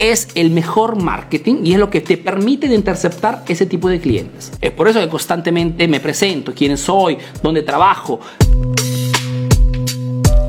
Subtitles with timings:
[0.00, 4.00] es el mejor marketing y es lo que te permite de interceptar ese tipo de
[4.00, 4.50] clientes.
[4.60, 8.18] Es por eso que constantemente me presento, quién soy, dónde trabajo.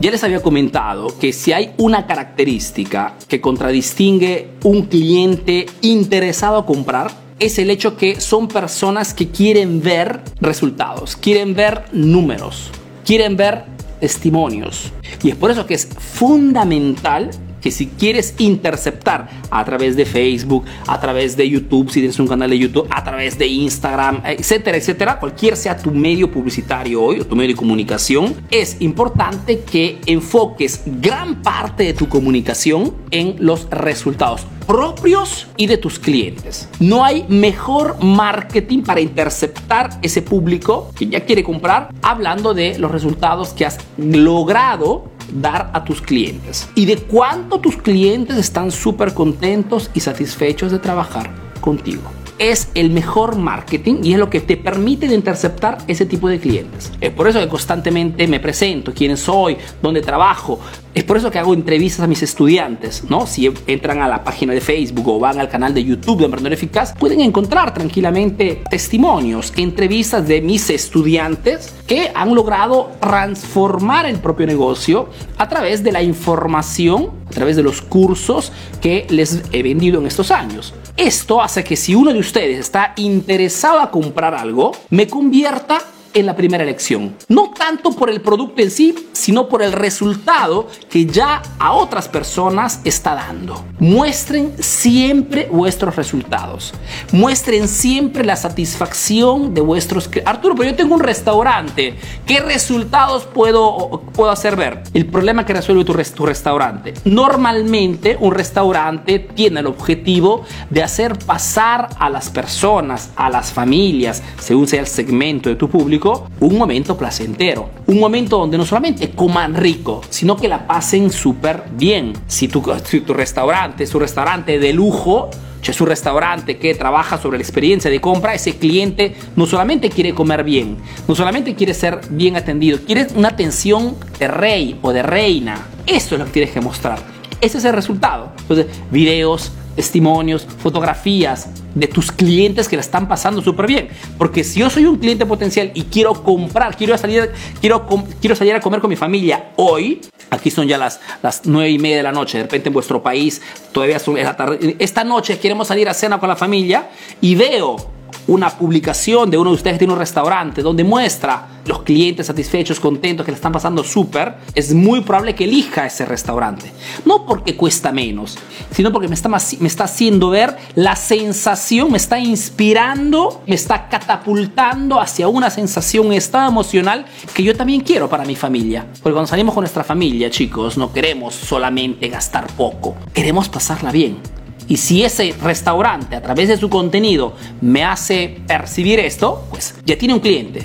[0.00, 6.64] Ya les había comentado que si hay una característica que contradistingue un cliente interesado a
[6.64, 12.70] comprar, es el hecho que son personas que quieren ver resultados, quieren ver números,
[13.04, 13.64] quieren ver
[13.98, 14.92] testimonios.
[15.22, 17.30] Y es por eso que es fundamental
[17.60, 22.28] que si quieres interceptar a través de Facebook, a través de YouTube, si tienes un
[22.28, 27.20] canal de YouTube, a través de Instagram, etcétera, etcétera, cualquier sea tu medio publicitario hoy
[27.20, 33.36] o tu medio de comunicación, es importante que enfoques gran parte de tu comunicación en
[33.38, 36.68] los resultados propios y de tus clientes.
[36.78, 42.90] No hay mejor marketing para interceptar ese público que ya quiere comprar hablando de los
[42.90, 49.14] resultados que has logrado dar a tus clientes y de cuánto tus clientes están súper
[49.14, 51.30] contentos y satisfechos de trabajar
[51.60, 56.26] contigo es el mejor marketing y es lo que te permite de interceptar ese tipo
[56.28, 56.90] de clientes.
[57.00, 60.58] Es por eso que constantemente me presento, quién soy, dónde trabajo.
[60.94, 63.26] Es por eso que hago entrevistas a mis estudiantes, ¿no?
[63.26, 66.54] Si entran a la página de Facebook o van al canal de YouTube de Emprendedor
[66.54, 74.46] Eficaz, pueden encontrar tranquilamente testimonios, entrevistas de mis estudiantes que han logrado transformar el propio
[74.46, 78.50] negocio a través de la información, a través de los cursos
[78.80, 80.74] que les he vendido en estos años.
[80.96, 85.80] Esto hace que si uno de ustedes está interesado a comprar algo, me convierta
[86.14, 87.14] en la primera elección.
[87.28, 92.08] No tanto por el producto en sí, sino por el resultado que ya a otras
[92.08, 93.64] personas está dando.
[93.78, 96.72] Muestren siempre vuestros resultados.
[97.12, 100.10] Muestren siempre la satisfacción de vuestros...
[100.24, 101.94] Arturo, pero yo tengo un restaurante.
[102.26, 104.82] ¿Qué resultados puedo, puedo hacer ver?
[104.94, 106.94] El problema que resuelve tu, tu restaurante.
[107.04, 114.22] Normalmente un restaurante tiene el objetivo de hacer pasar a las personas, a las familias,
[114.38, 115.99] según sea el segmento de tu público,
[116.40, 117.70] un momento placentero.
[117.86, 122.12] Un momento donde no solamente coman rico, sino que la pasen súper bien.
[122.26, 125.30] Si tu, tu restaurante es un restaurante de lujo,
[125.70, 130.14] es un restaurante que trabaja sobre la experiencia de compra, ese cliente no solamente quiere
[130.14, 130.76] comer bien,
[131.06, 135.66] no solamente quiere ser bien atendido, quiere una atención de rey o de reina.
[135.86, 136.98] Eso es lo que tienes que mostrar.
[137.40, 138.32] Ese es el resultado.
[138.40, 143.88] Entonces, videos, testimonios, fotografías de tus clientes que la están pasando súper bien.
[144.18, 147.86] Porque si yo soy un cliente potencial y quiero comprar, quiero salir, quiero,
[148.20, 151.78] quiero salir a comer con mi familia hoy, aquí son ya las, las 9 y
[151.78, 153.40] media de la noche, de repente en vuestro país
[153.72, 157.99] todavía son la tarde, esta noche queremos salir a cena con la familia y veo
[158.30, 163.26] una publicación de uno de ustedes tiene un restaurante donde muestra los clientes satisfechos, contentos,
[163.26, 166.72] que le están pasando súper, es muy probable que elija ese restaurante.
[167.04, 168.38] No porque cuesta menos,
[168.70, 173.88] sino porque me está, me está haciendo ver la sensación, me está inspirando, me está
[173.88, 178.86] catapultando hacia una sensación, estado emocional que yo también quiero para mi familia.
[179.02, 184.39] Porque cuando salimos con nuestra familia, chicos, no queremos solamente gastar poco, queremos pasarla bien
[184.70, 189.98] y si ese restaurante a través de su contenido me hace percibir esto, pues ya
[189.98, 190.64] tiene un cliente.